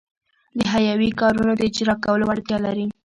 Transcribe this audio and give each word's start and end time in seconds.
د 0.57 0.59
حیوي 0.73 1.09
کارونو 1.21 1.51
د 1.57 1.61
اجراکولو 1.69 2.23
وړتیا 2.29 2.57
لري. 2.65 2.87